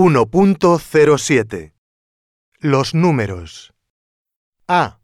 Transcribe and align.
1.07 0.00 1.72
Los 2.60 2.94
números 2.94 3.74
A. 4.68 5.00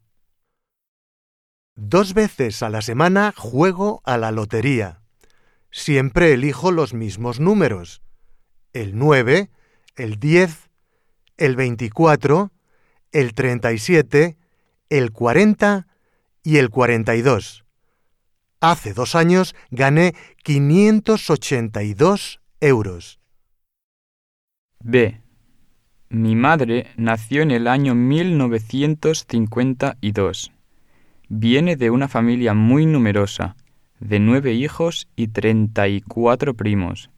Dos 1.75 2.15
veces 2.15 2.63
a 2.63 2.71
la 2.71 2.81
semana 2.81 3.35
juego 3.37 4.03
a 4.05 4.19
la 4.19 4.31
lotería. 4.31 5.03
Siempre 5.73 6.33
elijo 6.33 6.71
los 6.71 6.95
mismos 6.95 7.41
números. 7.41 8.03
El 8.73 8.97
9, 8.97 9.51
el 9.97 10.21
10, 10.21 10.71
el 11.39 11.57
24, 11.57 12.53
el 13.11 13.35
37, 13.35 14.37
el 14.91 15.11
40 15.11 15.89
y 16.45 16.59
el 16.59 16.71
42. 16.71 17.65
Hace 18.61 18.95
dos 18.95 19.17
años 19.17 19.57
gané 19.73 20.15
582 20.45 22.41
euros. 22.61 23.24
B. 24.87 25.19
Mi 26.11 26.37
madre 26.37 26.89
nació 26.99 27.41
en 27.41 27.53
el 27.53 27.69
año 27.69 27.95
1952. 27.95 30.53
Viene 31.31 31.77
de 31.77 31.89
una 31.89 32.07
familia 32.07 32.53
muy 32.53 32.85
numerosa, 32.85 33.57
de 33.99 34.21
nueve 34.21 34.53
hijos 34.53 35.09
y 35.17 35.29
treinta 35.29 35.89
y 35.89 36.03
cuatro 36.03 36.53
primos. 36.53 37.09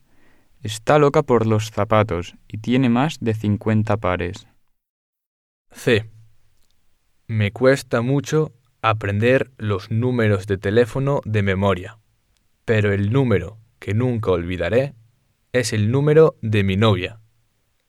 Está 0.62 1.00
loca 1.00 1.24
por 1.24 1.44
los 1.44 1.72
zapatos 1.72 2.36
y 2.46 2.58
tiene 2.58 2.88
más 2.88 3.18
de 3.20 3.34
cincuenta 3.34 3.96
pares. 3.96 4.46
C. 5.72 6.08
Me 7.26 7.50
cuesta 7.50 8.00
mucho 8.00 8.52
aprender 8.80 9.50
los 9.58 9.90
números 9.90 10.46
de 10.46 10.56
teléfono 10.56 11.20
de 11.24 11.42
memoria, 11.42 11.98
pero 12.64 12.92
el 12.92 13.12
número 13.12 13.58
que 13.80 13.92
nunca 13.92 14.30
olvidaré 14.30 14.94
es 15.52 15.72
el 15.72 15.90
número 15.90 16.36
de 16.42 16.62
mi 16.62 16.76
novia. 16.76 17.18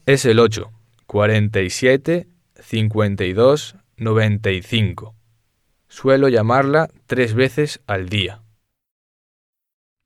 Es 0.07 0.25
el 0.25 0.39
8, 0.39 0.71
47, 1.05 2.27
52, 2.61 3.75
95. 3.97 5.15
Suelo 5.89 6.29
llamarla 6.29 6.87
tres 7.07 7.33
veces 7.33 7.81
al 7.87 8.07
día. 8.07 8.41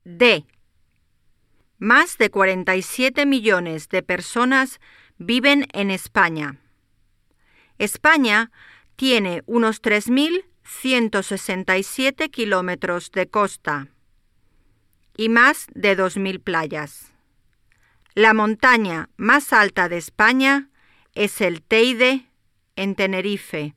D. 0.03 0.47
Más 1.77 2.17
de 2.17 2.31
47 2.31 3.27
millones 3.27 3.89
de 3.89 4.01
personas 4.01 4.79
viven 5.19 5.67
en 5.71 5.91
España. 5.91 6.57
España 7.77 8.49
tiene 8.95 9.43
unos 9.45 9.83
3.167 9.83 12.31
kilómetros 12.31 13.11
de 13.11 13.29
costa 13.29 13.89
y 15.15 15.29
más 15.29 15.67
de 15.75 15.95
2.000 15.95 16.41
playas. 16.41 17.10
La 18.13 18.33
montaña 18.33 19.07
más 19.15 19.53
alta 19.53 19.87
de 19.87 19.95
España 19.95 20.67
es 21.15 21.39
el 21.39 21.61
Teide, 21.61 22.27
en 22.75 22.95
Tenerife, 22.95 23.73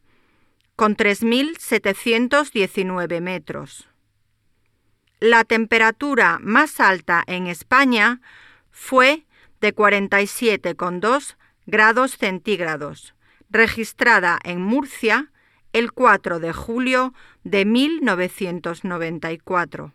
con 0.75 0.97
3.719 0.97 3.21
metros. 3.21 3.89
La 5.21 5.45
temperatura 5.45 6.41
más 6.43 6.81
alta 6.81 7.23
en 7.29 7.47
España 7.47 8.21
fue 8.73 9.25
de 9.61 9.73
47,2 9.73 11.37
grados 11.67 12.19
centígrados, 12.19 13.15
registrada 13.51 14.41
en 14.43 14.61
Murcia 14.61 15.31
el 15.73 15.93
4 15.93 16.41
de 16.41 16.53
julio 16.53 17.15
de 17.45 17.65
1994. 17.65 19.95